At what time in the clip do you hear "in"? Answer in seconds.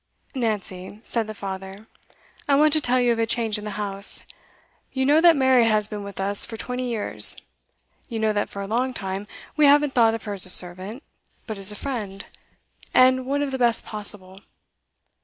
3.59-3.65